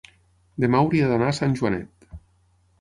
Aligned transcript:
Demà 0.63 0.79
hauria 0.85 1.11
d'anar 1.13 1.29
a 1.33 1.37
Sant 1.43 1.55
Joanet. 1.61 2.11